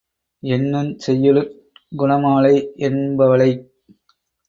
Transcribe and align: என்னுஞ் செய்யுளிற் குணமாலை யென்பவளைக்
என்னுஞ் 0.43 0.89
செய்யுளிற் 0.97 1.53
குணமாலை 1.91 2.53
யென்பவளைக் 2.77 3.65